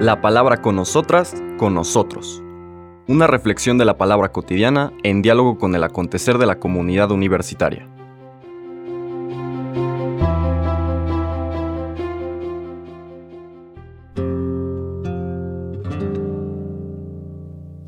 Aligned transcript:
La 0.00 0.20
palabra 0.20 0.60
con 0.60 0.76
nosotras, 0.76 1.34
con 1.56 1.74
nosotros. 1.74 2.42
Una 3.06 3.26
reflexión 3.26 3.78
de 3.78 3.84
la 3.84 3.98
palabra 3.98 4.32
cotidiana 4.32 4.92
en 5.02 5.22
diálogo 5.22 5.58
con 5.58 5.74
el 5.74 5.84
acontecer 5.84 6.38
de 6.38 6.46
la 6.46 6.58
comunidad 6.58 7.10
universitaria. 7.10 7.88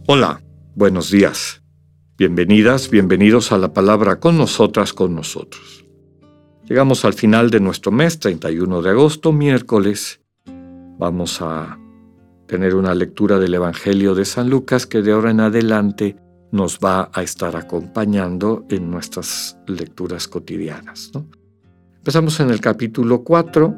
Hola, 0.09 0.41
buenos 0.75 1.11
días. 1.11 1.63
Bienvenidas, 2.19 2.91
bienvenidos 2.91 3.53
a 3.53 3.59
la 3.59 3.73
palabra 3.73 4.21
con 4.21 4.39
nosotras, 4.39 4.93
con 4.93 5.15
nosotros. 5.15 5.86
Llegamos 6.69 7.05
al 7.05 7.15
final 7.15 7.51
de 7.51 7.61
nuestro 7.61 7.93
mes, 7.93 8.19
31 8.19 8.83
de 8.83 8.91
agosto, 8.91 9.33
miércoles. 9.33 10.21
Vamos 10.99 11.41
a 11.41 11.79
tener 12.47 12.75
una 12.75 12.93
lectura 12.93 13.39
del 13.39 13.55
Evangelio 13.55 14.17
de 14.17 14.25
San 14.25 14.51
Lucas 14.51 14.85
que 14.85 15.01
de 15.01 15.13
ahora 15.13 15.31
en 15.31 15.41
adelante 15.41 16.17
nos 16.51 16.81
va 16.81 17.09
a 17.13 17.23
estar 17.23 17.55
acompañando 17.55 18.65
en 18.69 18.91
nuestras 18.91 19.57
lecturas 19.69 20.27
cotidianas. 20.27 21.13
Empezamos 21.99 22.41
en 22.41 22.51
el 22.51 22.61
capítulo 22.61 23.23
4. 23.23 23.75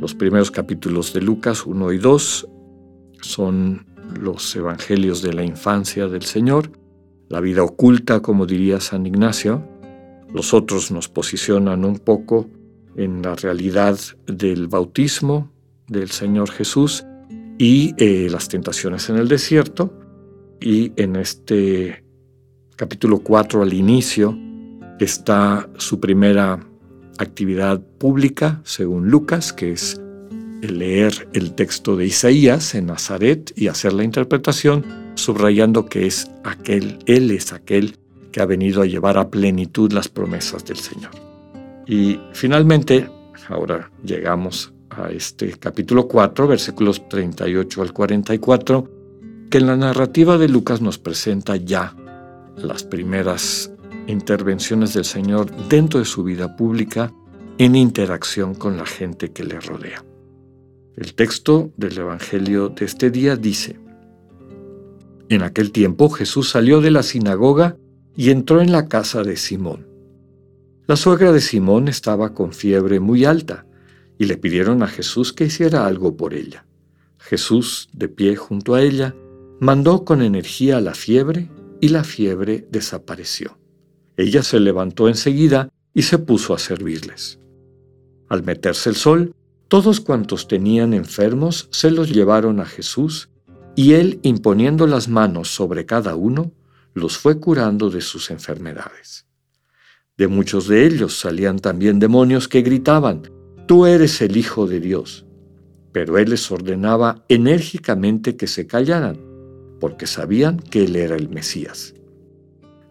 Los 0.00 0.14
primeros 0.14 0.52
capítulos 0.52 1.12
de 1.14 1.20
Lucas 1.20 1.66
1 1.66 1.92
y 1.92 1.98
2 1.98 2.48
son 3.22 3.86
los 4.20 4.54
evangelios 4.54 5.20
de 5.20 5.32
la 5.32 5.42
infancia 5.42 6.06
del 6.06 6.22
Señor 6.22 6.70
la 7.28 7.40
vida 7.40 7.62
oculta, 7.62 8.20
como 8.20 8.46
diría 8.46 8.80
San 8.80 9.06
Ignacio. 9.06 9.62
Los 10.34 10.52
otros 10.52 10.90
nos 10.90 11.08
posicionan 11.08 11.84
un 11.84 12.00
poco 12.00 12.50
en 12.96 13.22
la 13.22 13.36
realidad 13.36 13.96
del 14.26 14.66
bautismo 14.66 15.52
del 15.86 16.10
Señor 16.10 16.50
Jesús 16.50 17.04
y 17.56 17.94
eh, 17.98 18.28
las 18.28 18.48
tentaciones 18.48 19.08
en 19.08 19.16
el 19.16 19.28
desierto. 19.28 19.94
Y 20.60 20.92
en 20.96 21.14
este 21.14 22.04
capítulo 22.74 23.20
4 23.20 23.62
al 23.62 23.72
inicio 23.72 24.36
está 24.98 25.70
su 25.78 26.00
primera 26.00 26.58
actividad 27.18 27.80
pública, 27.80 28.60
según 28.64 29.10
Lucas, 29.10 29.52
que 29.52 29.70
es 29.70 30.00
leer 30.62 31.28
el 31.32 31.54
texto 31.54 31.94
de 31.94 32.06
Isaías 32.06 32.74
en 32.74 32.86
Nazaret 32.86 33.52
y 33.54 33.68
hacer 33.68 33.92
la 33.92 34.02
interpretación 34.02 34.84
subrayando 35.14 35.86
que 35.86 36.06
es 36.06 36.28
aquel, 36.42 36.98
Él 37.06 37.30
es 37.30 37.52
aquel 37.52 37.98
que 38.34 38.42
ha 38.42 38.46
venido 38.46 38.82
a 38.82 38.86
llevar 38.86 39.16
a 39.16 39.30
plenitud 39.30 39.92
las 39.92 40.08
promesas 40.08 40.64
del 40.64 40.78
Señor. 40.78 41.12
Y 41.86 42.18
finalmente, 42.32 43.08
ahora 43.48 43.92
llegamos 44.02 44.74
a 44.90 45.08
este 45.10 45.52
capítulo 45.52 46.08
4, 46.08 46.48
versículos 46.48 47.08
38 47.08 47.80
al 47.80 47.92
44, 47.92 48.90
que 49.48 49.58
en 49.58 49.68
la 49.68 49.76
narrativa 49.76 50.36
de 50.36 50.48
Lucas 50.48 50.80
nos 50.80 50.98
presenta 50.98 51.54
ya 51.54 51.94
las 52.56 52.82
primeras 52.82 53.70
intervenciones 54.08 54.94
del 54.94 55.04
Señor 55.04 55.48
dentro 55.68 56.00
de 56.00 56.04
su 56.04 56.24
vida 56.24 56.56
pública 56.56 57.12
en 57.58 57.76
interacción 57.76 58.56
con 58.56 58.76
la 58.76 58.84
gente 58.84 59.30
que 59.30 59.44
le 59.44 59.60
rodea. 59.60 60.04
El 60.96 61.14
texto 61.14 61.70
del 61.76 61.96
Evangelio 61.96 62.68
de 62.68 62.84
este 62.84 63.12
día 63.12 63.36
dice, 63.36 63.78
en 65.28 65.42
aquel 65.42 65.70
tiempo 65.70 66.10
Jesús 66.10 66.50
salió 66.50 66.80
de 66.80 66.90
la 66.90 67.04
sinagoga 67.04 67.76
y 68.16 68.30
entró 68.30 68.60
en 68.60 68.72
la 68.72 68.88
casa 68.88 69.22
de 69.22 69.36
Simón. 69.36 69.86
La 70.86 70.96
suegra 70.96 71.32
de 71.32 71.40
Simón 71.40 71.88
estaba 71.88 72.34
con 72.34 72.52
fiebre 72.52 73.00
muy 73.00 73.24
alta 73.24 73.66
y 74.18 74.26
le 74.26 74.36
pidieron 74.36 74.82
a 74.82 74.86
Jesús 74.86 75.32
que 75.32 75.44
hiciera 75.44 75.86
algo 75.86 76.16
por 76.16 76.34
ella. 76.34 76.66
Jesús, 77.18 77.88
de 77.92 78.08
pie 78.08 78.36
junto 78.36 78.74
a 78.74 78.82
ella, 78.82 79.14
mandó 79.60 80.04
con 80.04 80.20
energía 80.22 80.80
la 80.80 80.94
fiebre 80.94 81.50
y 81.80 81.88
la 81.88 82.04
fiebre 82.04 82.66
desapareció. 82.70 83.58
Ella 84.16 84.42
se 84.42 84.60
levantó 84.60 85.08
enseguida 85.08 85.70
y 85.94 86.02
se 86.02 86.18
puso 86.18 86.54
a 86.54 86.58
servirles. 86.58 87.38
Al 88.28 88.42
meterse 88.42 88.90
el 88.90 88.96
sol, 88.96 89.34
todos 89.68 90.00
cuantos 90.00 90.46
tenían 90.46 90.92
enfermos 90.92 91.68
se 91.70 91.90
los 91.90 92.10
llevaron 92.10 92.60
a 92.60 92.66
Jesús 92.66 93.30
y 93.74 93.94
él, 93.94 94.20
imponiendo 94.22 94.86
las 94.86 95.08
manos 95.08 95.48
sobre 95.48 95.84
cada 95.84 96.14
uno, 96.14 96.52
los 96.94 97.18
fue 97.18 97.38
curando 97.38 97.90
de 97.90 98.00
sus 98.00 98.30
enfermedades. 98.30 99.26
De 100.16 100.28
muchos 100.28 100.68
de 100.68 100.86
ellos 100.86 101.18
salían 101.18 101.58
también 101.58 101.98
demonios 101.98 102.48
que 102.48 102.62
gritaban, 102.62 103.30
Tú 103.66 103.86
eres 103.86 104.20
el 104.20 104.36
Hijo 104.36 104.66
de 104.66 104.78
Dios. 104.78 105.26
Pero 105.92 106.18
él 106.18 106.30
les 106.30 106.50
ordenaba 106.50 107.24
enérgicamente 107.28 108.36
que 108.36 108.46
se 108.46 108.66
callaran, 108.66 109.18
porque 109.80 110.06
sabían 110.06 110.58
que 110.58 110.84
él 110.84 110.96
era 110.96 111.16
el 111.16 111.30
Mesías. 111.30 111.94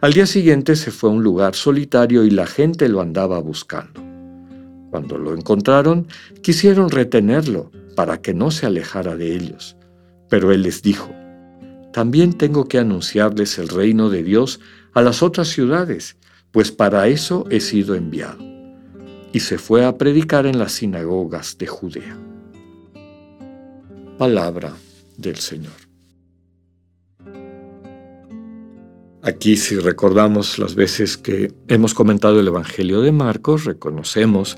Al 0.01 0.13
día 0.13 0.25
siguiente 0.25 0.75
se 0.75 0.89
fue 0.89 1.09
a 1.09 1.13
un 1.13 1.23
lugar 1.23 1.53
solitario 1.53 2.23
y 2.23 2.31
la 2.31 2.47
gente 2.47 2.89
lo 2.89 3.01
andaba 3.01 3.39
buscando. 3.39 4.01
Cuando 4.89 5.17
lo 5.17 5.35
encontraron, 5.35 6.07
quisieron 6.41 6.89
retenerlo 6.89 7.71
para 7.95 8.21
que 8.21 8.33
no 8.33 8.49
se 8.49 8.65
alejara 8.65 9.15
de 9.15 9.35
ellos 9.35 9.77
pero 10.33 10.51
él 10.51 10.63
les 10.63 10.81
dijo, 10.81 11.13
también 11.93 12.33
tengo 12.33 12.67
que 12.67 12.79
anunciarles 12.79 13.57
el 13.59 13.69
reino 13.69 14.09
de 14.09 14.23
Dios 14.23 14.59
a 14.93 15.01
las 15.01 15.23
otras 15.23 15.47
ciudades, 15.47 16.17
pues 16.51 16.71
para 16.71 17.07
eso 17.07 17.45
he 17.49 17.61
sido 17.61 17.95
enviado. 17.95 18.43
Y 19.31 19.39
se 19.39 19.57
fue 19.57 19.85
a 19.85 19.97
predicar 19.97 20.45
en 20.45 20.59
las 20.59 20.73
sinagogas 20.73 21.57
de 21.57 21.67
Judea. 21.67 22.17
Palabra 24.17 24.73
del 25.17 25.37
Señor. 25.37 25.73
Aquí 29.21 29.55
si 29.55 29.77
recordamos 29.77 30.59
las 30.59 30.75
veces 30.75 31.15
que 31.17 31.53
hemos 31.67 31.93
comentado 31.93 32.39
el 32.39 32.47
Evangelio 32.47 33.01
de 33.01 33.11
Marcos, 33.11 33.65
reconocemos 33.65 34.57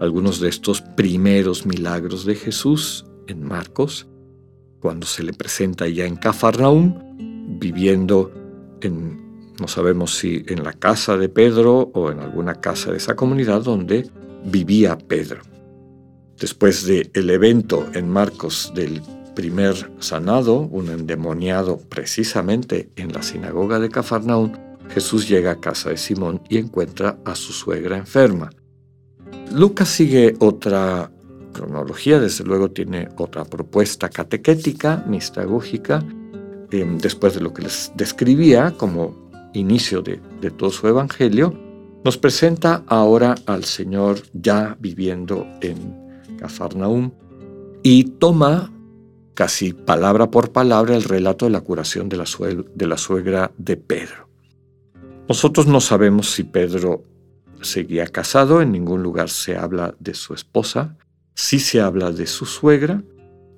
algunos 0.00 0.40
de 0.40 0.48
estos 0.48 0.82
primeros 0.82 1.64
milagros 1.64 2.26
de 2.26 2.34
Jesús 2.34 3.06
en 3.28 3.42
Marcos, 3.42 4.08
cuando 4.82 5.06
se 5.06 5.22
le 5.22 5.32
presenta 5.32 5.86
ya 5.86 6.06
en 6.06 6.16
Cafarnaum, 6.16 6.92
viviendo 7.60 8.32
en, 8.80 9.54
no 9.60 9.68
sabemos 9.68 10.16
si 10.16 10.44
en 10.48 10.64
la 10.64 10.72
casa 10.72 11.16
de 11.16 11.28
Pedro 11.28 11.92
o 11.94 12.10
en 12.10 12.18
alguna 12.18 12.60
casa 12.60 12.90
de 12.90 12.96
esa 12.96 13.14
comunidad 13.14 13.62
donde 13.62 14.10
vivía 14.44 14.98
Pedro. 14.98 15.42
Después 16.36 16.84
del 16.84 17.10
el 17.14 17.30
evento 17.30 17.86
en 17.94 18.08
Marcos 18.08 18.72
del 18.74 19.00
primer 19.36 19.92
sanado, 20.00 20.58
un 20.58 20.90
endemoniado 20.90 21.78
precisamente 21.78 22.90
en 22.96 23.12
la 23.12 23.22
sinagoga 23.22 23.78
de 23.78 23.88
Cafarnaum, 23.88 24.52
Jesús 24.92 25.28
llega 25.28 25.52
a 25.52 25.60
casa 25.60 25.90
de 25.90 25.96
Simón 25.96 26.42
y 26.48 26.58
encuentra 26.58 27.18
a 27.24 27.36
su 27.36 27.52
suegra 27.52 27.96
enferma. 27.96 28.50
Lucas 29.52 29.88
sigue 29.88 30.34
otra 30.40 31.12
cronología, 31.52 32.18
desde 32.18 32.44
luego 32.44 32.70
tiene 32.70 33.08
otra 33.16 33.44
propuesta 33.44 34.08
catequética, 34.08 35.04
mistagógica, 35.06 36.04
em, 36.70 36.98
después 36.98 37.34
de 37.34 37.40
lo 37.40 37.52
que 37.52 37.62
les 37.62 37.92
describía 37.96 38.74
como 38.76 39.30
inicio 39.54 40.02
de, 40.02 40.20
de 40.40 40.50
todo 40.50 40.70
su 40.70 40.88
evangelio, 40.88 41.54
nos 42.04 42.18
presenta 42.18 42.82
ahora 42.86 43.34
al 43.46 43.64
Señor 43.64 44.22
ya 44.32 44.76
viviendo 44.80 45.46
en 45.60 46.36
Cafarnaum 46.38 47.12
y 47.82 48.04
toma 48.04 48.72
casi 49.34 49.72
palabra 49.72 50.30
por 50.30 50.52
palabra 50.52 50.96
el 50.96 51.04
relato 51.04 51.46
de 51.46 51.52
la 51.52 51.60
curación 51.60 52.08
de 52.08 52.16
la, 52.16 52.24
de 52.74 52.86
la 52.86 52.96
suegra 52.96 53.52
de 53.56 53.76
Pedro. 53.76 54.28
Nosotros 55.28 55.66
no 55.66 55.80
sabemos 55.80 56.30
si 56.30 56.44
Pedro 56.44 57.04
seguía 57.60 58.06
casado, 58.06 58.60
en 58.60 58.72
ningún 58.72 59.02
lugar 59.02 59.28
se 59.28 59.56
habla 59.56 59.94
de 59.98 60.14
su 60.14 60.34
esposa, 60.34 60.96
si 61.34 61.58
se 61.58 61.80
habla 61.80 62.12
de 62.12 62.26
su 62.26 62.46
suegra, 62.46 63.02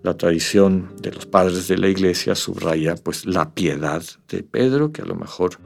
la 0.03 0.17
tradición 0.17 0.94
de 1.00 1.12
los 1.12 1.26
padres 1.26 1.67
de 1.67 1.79
la 1.79 1.88
iglesia 1.88 2.35
subraya 2.35 2.94
pues 2.94 3.25
la 3.25 3.55
piedad 3.55 4.03
de 4.29 4.43
Pedro, 4.43 4.93
que 4.93 5.03
a 5.03 5.06
lo 5.06 5.15
mejor 5.15 5.59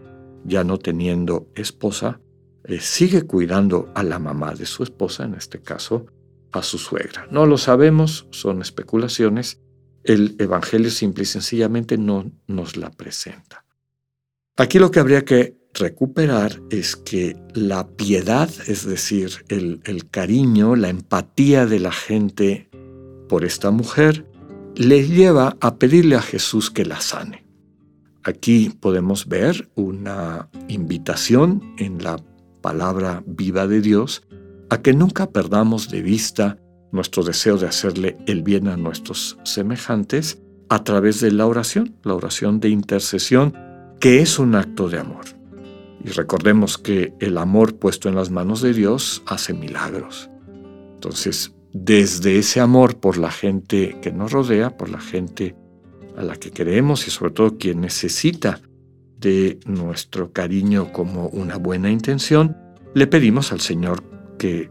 ya 0.44 0.62
no 0.64 0.78
teniendo 0.78 1.48
esposa, 1.56 2.20
eh, 2.64 2.80
sigue 2.80 3.22
cuidando 3.22 3.90
a 3.94 4.02
la 4.02 4.18
mamá 4.18 4.54
de 4.54 4.64
su 4.64 4.84
esposa, 4.84 5.24
en 5.24 5.34
este 5.34 5.60
caso 5.60 6.06
a 6.52 6.62
su 6.62 6.78
suegra. 6.78 7.26
No 7.30 7.46
lo 7.46 7.58
sabemos, 7.58 8.26
son 8.30 8.62
especulaciones. 8.62 9.60
El 10.04 10.36
Evangelio 10.38 10.90
simple 10.90 11.24
y 11.24 11.26
sencillamente 11.26 11.98
no 11.98 12.30
nos 12.46 12.76
la 12.76 12.90
presenta. 12.90 13.64
Aquí 14.56 14.78
lo 14.78 14.90
que 14.90 15.00
habría 15.00 15.24
que 15.24 15.57
recuperar 15.78 16.60
es 16.70 16.96
que 16.96 17.36
la 17.54 17.86
piedad, 17.88 18.50
es 18.66 18.86
decir, 18.86 19.44
el, 19.48 20.08
cariño, 20.10 20.76
la 20.76 20.88
empatía 20.88 21.66
de 21.66 21.80
la 21.80 21.92
gente 21.92 22.68
por 23.28 23.44
esta 23.44 23.70
mujer, 23.70 24.26
le 24.74 25.06
lleva 25.06 25.56
a 25.60 25.76
pedirle 25.76 26.16
a 26.16 26.22
Jesús 26.22 26.70
que 26.70 26.84
la 26.84 27.00
sane. 27.00 27.44
Aquí 28.24 28.70
podemos 28.80 29.26
ver 29.26 29.70
una 29.74 30.48
invitación 30.68 31.74
en 31.78 32.02
la 32.02 32.16
palabra 32.60 33.22
viva 33.26 33.66
de 33.66 33.80
Dios 33.80 34.22
a 34.70 34.82
que 34.82 34.92
nunca 34.92 35.30
perdamos 35.30 35.88
de 35.88 36.02
vista 36.02 36.58
nuestro 36.92 37.22
deseo 37.22 37.56
de 37.56 37.66
hacerle 37.66 38.16
el 38.26 38.42
bien 38.42 38.68
a 38.68 38.76
nuestros 38.76 39.38
semejantes 39.44 40.42
a 40.68 40.84
través 40.84 41.20
de 41.20 41.32
la 41.32 41.46
oración, 41.46 41.96
la 42.02 42.14
oración 42.14 42.60
de 42.60 42.68
intercesión, 42.68 43.54
que 44.00 44.20
es 44.20 44.38
un 44.38 44.54
acto 44.54 44.88
de 44.88 44.98
amor. 44.98 45.37
Y 46.04 46.10
recordemos 46.10 46.78
que 46.78 47.12
el 47.20 47.38
amor 47.38 47.76
puesto 47.76 48.08
en 48.08 48.14
las 48.14 48.30
manos 48.30 48.62
de 48.62 48.72
Dios 48.72 49.22
hace 49.26 49.52
milagros. 49.52 50.30
Entonces, 50.94 51.54
desde 51.72 52.38
ese 52.38 52.60
amor 52.60 52.98
por 52.98 53.18
la 53.18 53.30
gente 53.30 53.98
que 54.00 54.12
nos 54.12 54.32
rodea, 54.32 54.76
por 54.76 54.88
la 54.90 55.00
gente 55.00 55.54
a 56.16 56.22
la 56.22 56.36
que 56.36 56.50
queremos 56.50 57.06
y 57.06 57.10
sobre 57.10 57.32
todo 57.32 57.58
quien 57.58 57.80
necesita 57.80 58.60
de 59.18 59.58
nuestro 59.66 60.32
cariño 60.32 60.92
como 60.92 61.28
una 61.28 61.56
buena 61.56 61.90
intención, 61.90 62.56
le 62.94 63.06
pedimos 63.06 63.52
al 63.52 63.60
Señor 63.60 64.02
que 64.38 64.70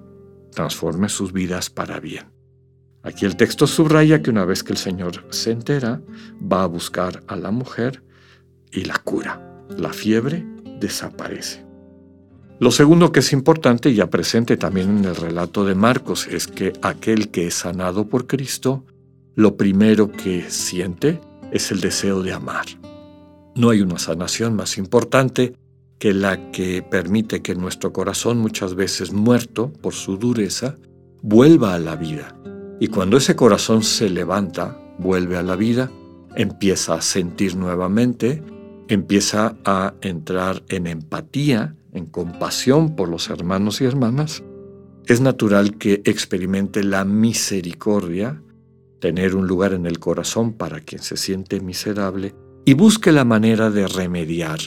transforme 0.51 1.09
sus 1.09 1.33
vidas 1.33 1.69
para 1.69 1.99
bien. 1.99 2.25
Aquí 3.03 3.25
el 3.25 3.37
texto 3.37 3.67
subraya 3.67 4.21
que 4.21 4.29
una 4.29 4.43
vez 4.43 4.63
que 4.63 4.73
el 4.73 4.77
Señor 4.77 5.25
se 5.29 5.51
entera, 5.51 6.01
va 6.41 6.63
a 6.63 6.67
buscar 6.67 7.23
a 7.27 7.35
la 7.35 7.51
mujer 7.51 8.03
y 8.71 8.85
la 8.85 8.97
cura. 8.97 9.63
La 9.69 9.93
fiebre 9.93 10.45
desaparece. 10.79 11.65
Lo 12.59 12.71
segundo 12.71 13.11
que 13.11 13.19
es 13.19 13.33
importante, 13.33 13.93
ya 13.93 14.09
presente 14.09 14.57
también 14.57 14.97
en 14.97 15.05
el 15.05 15.15
relato 15.15 15.63
de 15.63 15.75
Marcos, 15.75 16.27
es 16.27 16.47
que 16.47 16.73
aquel 16.81 17.29
que 17.29 17.47
es 17.47 17.53
sanado 17.53 18.07
por 18.07 18.25
Cristo, 18.25 18.83
lo 19.35 19.55
primero 19.55 20.11
que 20.11 20.49
siente 20.49 21.21
es 21.51 21.71
el 21.71 21.81
deseo 21.81 22.23
de 22.23 22.33
amar. 22.33 22.65
No 23.55 23.69
hay 23.69 23.81
una 23.81 23.99
sanación 23.99 24.55
más 24.55 24.77
importante 24.79 25.53
que 25.99 26.13
la 26.13 26.51
que 26.51 26.81
permite 26.81 27.41
que 27.41 27.55
nuestro 27.55 27.93
corazón, 27.93 28.39
muchas 28.39 28.75
veces 28.75 29.13
muerto 29.13 29.71
por 29.81 29.93
su 29.93 30.17
dureza, 30.17 30.75
vuelva 31.21 31.75
a 31.75 31.79
la 31.79 31.95
vida. 31.95 32.35
Y 32.79 32.87
cuando 32.87 33.17
ese 33.17 33.35
corazón 33.35 33.83
se 33.83 34.09
levanta, 34.09 34.79
vuelve 34.99 35.37
a 35.37 35.43
la 35.43 35.55
vida, 35.55 35.91
empieza 36.35 36.95
a 36.95 37.01
sentir 37.01 37.55
nuevamente, 37.55 38.43
empieza 38.87 39.57
a 39.65 39.93
entrar 40.01 40.63
en 40.69 40.87
empatía, 40.87 41.75
en 41.93 42.05
compasión 42.05 42.95
por 42.95 43.09
los 43.09 43.29
hermanos 43.29 43.81
y 43.81 43.85
hermanas, 43.85 44.43
es 45.07 45.21
natural 45.21 45.77
que 45.77 46.01
experimente 46.05 46.83
la 46.83 47.05
misericordia, 47.05 48.41
tener 48.99 49.35
un 49.35 49.47
lugar 49.47 49.73
en 49.73 49.85
el 49.85 49.99
corazón 49.99 50.53
para 50.53 50.81
quien 50.81 51.01
se 51.01 51.17
siente 51.17 51.61
miserable 51.61 52.35
y 52.65 52.73
busque 52.73 53.11
la 53.11 53.23
manera 53.23 53.69
de 53.69 53.87
remediar 53.87 54.59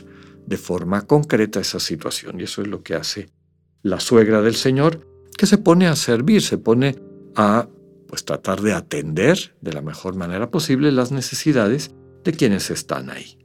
de 0.46 0.56
forma 0.56 1.02
concreta 1.02 1.60
esa 1.60 1.78
situación. 1.78 2.40
Y 2.40 2.44
eso 2.44 2.62
es 2.62 2.68
lo 2.68 2.82
que 2.82 2.94
hace 2.94 3.28
la 3.82 4.00
suegra 4.00 4.40
del 4.40 4.54
Señor, 4.54 5.06
que 5.36 5.46
se 5.46 5.58
pone 5.58 5.86
a 5.86 5.96
servir, 5.96 6.42
se 6.42 6.58
pone 6.58 6.96
a 7.36 7.68
pues 8.08 8.24
tratar 8.24 8.60
de 8.60 8.72
atender 8.72 9.54
de 9.60 9.72
la 9.72 9.82
mejor 9.82 10.16
manera 10.16 10.50
posible 10.50 10.90
las 10.90 11.12
necesidades 11.12 11.94
de 12.24 12.32
quienes 12.32 12.70
están 12.70 13.10
ahí. 13.10 13.38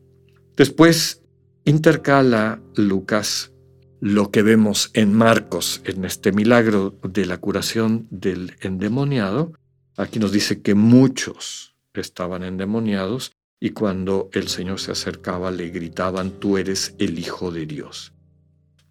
Después 0.55 1.21
intercala 1.65 2.61
Lucas 2.75 3.51
lo 3.99 4.31
que 4.31 4.41
vemos 4.41 4.91
en 4.93 5.13
Marcos, 5.13 5.81
en 5.83 6.05
este 6.05 6.31
milagro 6.31 6.95
de 7.03 7.25
la 7.25 7.37
curación 7.39 8.07
del 8.09 8.55
endemoniado. 8.61 9.53
Aquí 9.97 10.19
nos 10.19 10.31
dice 10.31 10.61
que 10.61 10.75
muchos 10.75 11.75
estaban 11.93 12.43
endemoniados 12.43 13.33
y 13.59 13.71
cuando 13.71 14.29
el 14.33 14.47
Señor 14.47 14.79
se 14.79 14.91
acercaba 14.91 15.51
le 15.51 15.69
gritaban, 15.69 16.31
tú 16.31 16.57
eres 16.57 16.93
el 16.99 17.19
Hijo 17.19 17.51
de 17.51 17.65
Dios. 17.65 18.13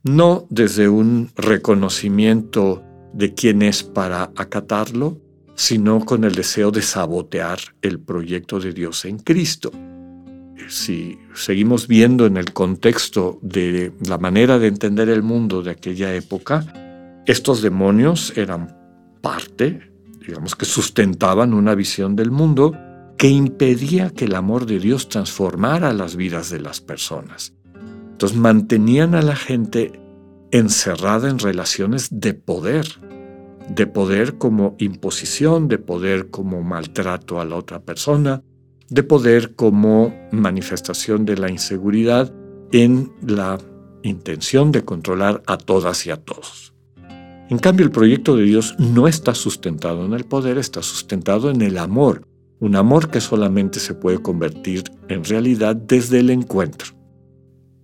No 0.03 0.47
desde 0.51 0.89
un 0.89 1.31
reconocimiento 1.37 2.83
de 3.13 3.35
quién 3.35 3.63
es 3.63 3.83
para 3.83 4.33
acatarlo, 4.37 5.21
sino 5.55 6.05
con 6.05 6.25
el 6.25 6.35
deseo 6.35 6.71
de 6.71 6.83
sabotear 6.83 7.59
el 7.81 8.01
proyecto 8.01 8.59
de 8.59 8.73
Dios 8.73 9.05
en 9.05 9.19
Cristo. 9.19 9.71
Si 10.69 11.19
seguimos 11.35 11.89
viendo 11.89 12.27
en 12.27 12.37
el 12.37 12.53
contexto 12.53 13.39
de 13.43 13.93
la 14.06 14.19
manera 14.19 14.59
de 14.59 14.69
entender 14.69 15.09
el 15.09 15.23
mundo 15.23 15.62
de 15.62 15.73
aquella 15.73 16.15
época, 16.15 17.23
estos 17.27 17.62
demonios 17.62 18.37
eran 18.37 18.77
parte, 19.21 19.91
digamos 20.27 20.55
que 20.55 20.65
sustentaban 20.65 21.55
una 21.55 21.75
visión 21.75 22.17
del 22.17 22.31
mundo 22.31 22.77
que 23.17 23.29
impedía 23.29 24.11
que 24.11 24.27
el 24.27 24.35
amor 24.35 24.67
de 24.67 24.79
Dios 24.79 25.09
transformara 25.09 25.93
las 25.93 26.17
vidas 26.17 26.51
de 26.51 26.61
las 26.61 26.81
personas. 26.81 27.55
Entonces 28.12 28.39
mantenían 28.39 29.15
a 29.15 29.23
la 29.23 29.37
gente 29.37 29.93
encerrada 30.51 31.29
en 31.29 31.39
relaciones 31.39 32.09
de 32.11 32.35
poder, 32.35 32.87
de 33.69 33.87
poder 33.87 34.39
como 34.39 34.77
imposición, 34.79 35.69
de 35.69 35.79
poder 35.79 36.31
como 36.31 36.62
maltrato 36.62 37.41
a 37.41 37.45
la 37.45 37.56
otra 37.56 37.81
persona, 37.81 38.43
de 38.89 39.03
poder 39.03 39.55
como 39.55 40.15
manifestación 40.31 41.25
de 41.25 41.37
la 41.37 41.51
inseguridad 41.51 42.33
en 42.73 43.13
la 43.27 43.59
intención 44.03 44.73
de 44.73 44.85
controlar 44.85 45.43
a 45.47 45.57
todas 45.57 46.07
y 46.07 46.11
a 46.11 46.17
todos. 46.17 46.75
En 47.51 47.59
cambio, 47.59 47.85
el 47.85 47.93
proyecto 47.93 48.37
de 48.37 48.45
Dios 48.45 48.75
no 48.79 49.07
está 49.07 49.35
sustentado 49.35 50.05
en 50.05 50.15
el 50.15 50.25
poder, 50.25 50.59
está 50.59 50.83
sustentado 50.83 51.51
en 51.51 51.61
el 51.61 51.79
amor, 51.79 52.27
un 52.61 52.77
amor 52.77 53.11
que 53.11 53.21
solamente 53.21 53.81
se 53.81 53.95
puede 53.95 54.23
convertir 54.23 54.85
en 55.09 55.25
realidad 55.25 55.77
desde 55.77 56.21
el 56.21 56.31
encuentro. 56.31 56.95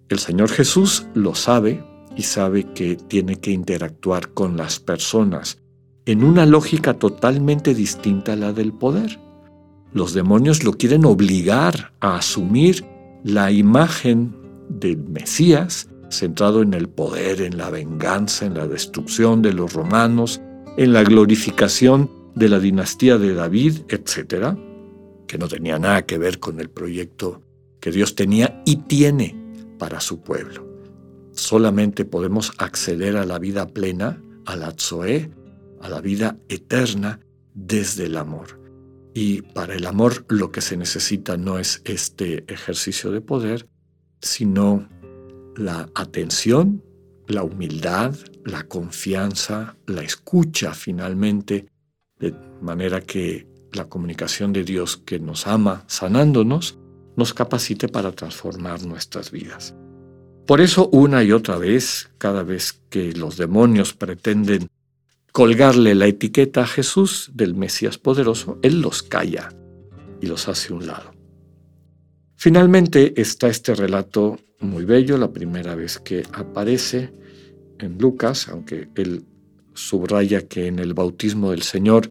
El 0.08 0.18
Señor 0.18 0.48
Jesús 0.48 1.06
lo 1.14 1.34
sabe 1.34 1.84
y 2.16 2.22
sabe 2.22 2.64
que 2.72 2.96
tiene 2.96 3.36
que 3.36 3.50
interactuar 3.50 4.30
con 4.30 4.56
las 4.56 4.80
personas 4.80 5.58
en 6.06 6.24
una 6.24 6.46
lógica 6.46 6.94
totalmente 6.94 7.74
distinta 7.74 8.32
a 8.32 8.36
la 8.36 8.52
del 8.52 8.72
poder. 8.72 9.20
Los 9.92 10.14
demonios 10.14 10.62
lo 10.62 10.72
quieren 10.72 11.04
obligar 11.04 11.92
a 12.00 12.16
asumir 12.16 12.84
la 13.24 13.50
imagen 13.50 14.34
del 14.68 14.98
Mesías 14.98 15.88
centrado 16.10 16.62
en 16.62 16.74
el 16.74 16.88
poder, 16.88 17.40
en 17.40 17.56
la 17.56 17.70
venganza, 17.70 18.46
en 18.46 18.54
la 18.54 18.66
destrucción 18.66 19.42
de 19.42 19.52
los 19.52 19.72
romanos, 19.72 20.40
en 20.76 20.92
la 20.92 21.02
glorificación 21.02 22.10
de 22.34 22.48
la 22.48 22.58
dinastía 22.58 23.18
de 23.18 23.34
David, 23.34 23.78
etc., 23.88 24.56
que 25.26 25.38
no 25.38 25.48
tenía 25.48 25.78
nada 25.78 26.02
que 26.02 26.18
ver 26.18 26.40
con 26.40 26.60
el 26.60 26.68
proyecto 26.68 27.42
que 27.80 27.90
Dios 27.90 28.14
tenía 28.14 28.62
y 28.66 28.76
tiene 28.76 29.36
para 29.78 30.00
su 30.00 30.20
pueblo. 30.20 30.68
Solamente 31.32 32.04
podemos 32.04 32.52
acceder 32.58 33.16
a 33.16 33.24
la 33.24 33.38
vida 33.38 33.68
plena, 33.68 34.20
a 34.46 34.56
la 34.56 34.74
Zoe, 34.76 35.30
a 35.80 35.88
la 35.88 36.00
vida 36.00 36.36
eterna 36.48 37.20
desde 37.54 38.06
el 38.06 38.16
amor. 38.16 38.59
Y 39.14 39.42
para 39.42 39.74
el 39.74 39.86
amor 39.86 40.24
lo 40.28 40.52
que 40.52 40.60
se 40.60 40.76
necesita 40.76 41.36
no 41.36 41.58
es 41.58 41.82
este 41.84 42.44
ejercicio 42.52 43.10
de 43.10 43.20
poder, 43.20 43.68
sino 44.20 44.88
la 45.56 45.88
atención, 45.94 46.82
la 47.26 47.42
humildad, 47.42 48.14
la 48.44 48.64
confianza, 48.64 49.76
la 49.86 50.02
escucha 50.02 50.74
finalmente, 50.74 51.66
de 52.18 52.34
manera 52.60 53.00
que 53.00 53.48
la 53.72 53.88
comunicación 53.88 54.52
de 54.52 54.64
Dios 54.64 54.96
que 54.96 55.18
nos 55.18 55.46
ama 55.46 55.84
sanándonos 55.86 56.78
nos 57.16 57.34
capacite 57.34 57.88
para 57.88 58.12
transformar 58.12 58.84
nuestras 58.84 59.30
vidas. 59.30 59.74
Por 60.46 60.60
eso 60.60 60.88
una 60.88 61.22
y 61.22 61.32
otra 61.32 61.58
vez, 61.58 62.10
cada 62.18 62.42
vez 62.42 62.80
que 62.90 63.12
los 63.12 63.36
demonios 63.36 63.94
pretenden 63.94 64.68
colgarle 65.32 65.94
la 65.94 66.06
etiqueta 66.06 66.62
a 66.62 66.66
Jesús 66.66 67.30
del 67.34 67.54
Mesías 67.54 67.98
poderoso, 67.98 68.58
Él 68.62 68.80
los 68.80 69.02
calla 69.02 69.50
y 70.20 70.26
los 70.26 70.48
hace 70.48 70.72
un 70.72 70.86
lado. 70.86 71.12
Finalmente 72.36 73.20
está 73.20 73.48
este 73.48 73.74
relato 73.74 74.38
muy 74.60 74.84
bello, 74.84 75.18
la 75.18 75.32
primera 75.32 75.74
vez 75.74 75.98
que 75.98 76.22
aparece 76.32 77.12
en 77.78 77.98
Lucas, 77.98 78.48
aunque 78.48 78.88
él 78.94 79.24
subraya 79.74 80.46
que 80.46 80.66
en 80.66 80.78
el 80.78 80.94
bautismo 80.94 81.50
del 81.50 81.62
Señor, 81.62 82.10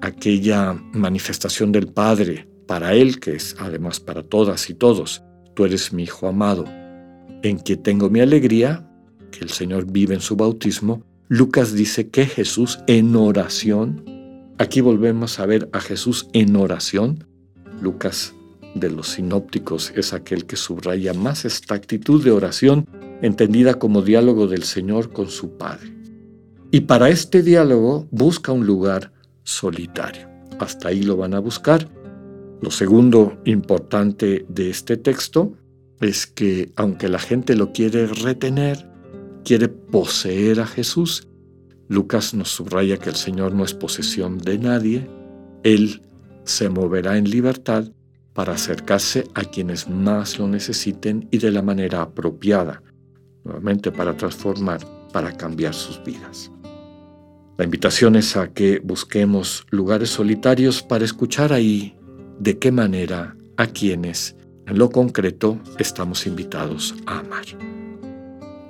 aquella 0.00 0.72
manifestación 0.92 1.72
del 1.72 1.88
Padre 1.88 2.48
para 2.66 2.94
Él, 2.94 3.20
que 3.20 3.34
es 3.36 3.56
además 3.58 4.00
para 4.00 4.22
todas 4.22 4.70
y 4.70 4.74
todos, 4.74 5.22
tú 5.54 5.64
eres 5.64 5.92
mi 5.92 6.04
Hijo 6.04 6.28
amado, 6.28 6.64
en 7.42 7.58
que 7.58 7.76
tengo 7.76 8.10
mi 8.10 8.20
alegría, 8.20 8.88
que 9.30 9.40
el 9.40 9.50
Señor 9.50 9.90
vive 9.90 10.14
en 10.14 10.20
su 10.20 10.36
bautismo, 10.36 11.04
Lucas 11.34 11.72
dice 11.72 12.10
que 12.10 12.26
Jesús 12.26 12.80
en 12.86 13.16
oración, 13.16 14.04
aquí 14.58 14.82
volvemos 14.82 15.40
a 15.40 15.46
ver 15.46 15.66
a 15.72 15.80
Jesús 15.80 16.28
en 16.34 16.54
oración, 16.56 17.26
Lucas 17.80 18.34
de 18.74 18.90
los 18.90 19.12
sinópticos 19.12 19.94
es 19.96 20.12
aquel 20.12 20.44
que 20.44 20.56
subraya 20.56 21.14
más 21.14 21.46
esta 21.46 21.74
actitud 21.74 22.22
de 22.22 22.32
oración 22.32 22.86
entendida 23.22 23.78
como 23.78 24.02
diálogo 24.02 24.46
del 24.46 24.62
Señor 24.64 25.10
con 25.14 25.30
su 25.30 25.56
Padre. 25.56 25.90
Y 26.70 26.80
para 26.80 27.08
este 27.08 27.42
diálogo 27.42 28.06
busca 28.10 28.52
un 28.52 28.66
lugar 28.66 29.10
solitario. 29.42 30.28
Hasta 30.58 30.88
ahí 30.88 31.02
lo 31.02 31.16
van 31.16 31.32
a 31.32 31.38
buscar. 31.38 31.88
Lo 32.60 32.70
segundo 32.70 33.40
importante 33.46 34.44
de 34.50 34.68
este 34.68 34.98
texto 34.98 35.54
es 35.98 36.26
que 36.26 36.72
aunque 36.76 37.08
la 37.08 37.18
gente 37.18 37.56
lo 37.56 37.72
quiere 37.72 38.06
retener, 38.06 38.91
quiere 39.44 39.68
poseer 39.68 40.60
a 40.60 40.66
Jesús, 40.66 41.28
Lucas 41.88 42.32
nos 42.34 42.50
subraya 42.50 42.96
que 42.96 43.10
el 43.10 43.16
Señor 43.16 43.54
no 43.54 43.64
es 43.64 43.74
posesión 43.74 44.38
de 44.38 44.58
nadie, 44.58 45.08
Él 45.62 46.02
se 46.44 46.68
moverá 46.68 47.18
en 47.18 47.30
libertad 47.30 47.88
para 48.32 48.54
acercarse 48.54 49.28
a 49.34 49.42
quienes 49.44 49.88
más 49.88 50.38
lo 50.38 50.48
necesiten 50.48 51.28
y 51.30 51.38
de 51.38 51.50
la 51.50 51.62
manera 51.62 52.02
apropiada, 52.02 52.82
nuevamente 53.44 53.92
para 53.92 54.16
transformar, 54.16 54.80
para 55.12 55.36
cambiar 55.36 55.74
sus 55.74 56.02
vidas. 56.02 56.50
La 57.58 57.64
invitación 57.64 58.16
es 58.16 58.36
a 58.36 58.48
que 58.48 58.80
busquemos 58.82 59.66
lugares 59.70 60.10
solitarios 60.10 60.82
para 60.82 61.04
escuchar 61.04 61.52
ahí 61.52 61.94
de 62.38 62.58
qué 62.58 62.72
manera 62.72 63.36
a 63.56 63.66
quienes 63.66 64.34
en 64.66 64.78
lo 64.78 64.90
concreto 64.90 65.58
estamos 65.78 66.26
invitados 66.26 66.94
a 67.06 67.18
amar. 67.18 67.44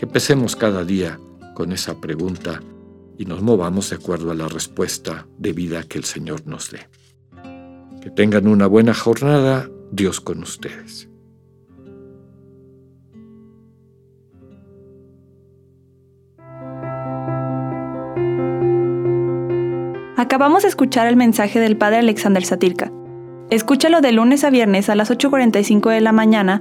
Empecemos 0.03 0.57
cada 0.57 0.85
día 0.85 1.21
con 1.55 1.71
esa 1.71 2.01
pregunta 2.01 2.61
y 3.19 3.25
nos 3.25 3.41
movamos 3.41 3.91
de 3.91 3.97
acuerdo 3.97 4.33
a 4.33 4.35
la 4.35 4.49
respuesta 4.49 5.29
de 5.39 5.53
vida 5.53 5.85
que 5.85 5.97
el 5.97 6.03
Señor 6.03 6.45
nos 6.45 6.73
dé. 6.73 6.89
Que 8.03 8.11
tengan 8.11 8.49
una 8.49 8.67
buena 8.67 8.95
jornada, 8.95 9.71
Dios 9.93 10.21
con 10.21 10.43
ustedes. 10.43 11.09
Acabamos 20.17 20.65
de 20.65 20.69
escuchar 20.69 21.07
el 21.07 21.15
mensaje 21.15 21.61
del 21.61 21.77
Padre 21.77 21.99
Alexander 21.99 22.45
Satirka. 22.45 22.91
Escúchalo 23.51 24.01
de 24.01 24.11
lunes 24.11 24.43
a 24.43 24.51
viernes 24.51 24.89
a 24.89 24.97
las 24.97 25.13
8.45 25.13 25.91
de 25.91 26.01
la 26.01 26.11
mañana 26.11 26.61